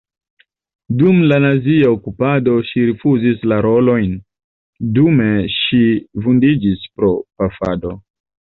Dum 1.01 1.19
la 1.31 1.37
nazia 1.43 1.91
okupado 1.95 2.55
ŝi 2.71 2.85
rifuzis 2.91 3.45
la 3.53 3.59
rolojn, 3.67 4.17
dume 4.97 5.29
ŝi 5.59 5.83
vundiĝis 6.25 6.93
pro 6.97 7.13
pafado. 7.43 7.95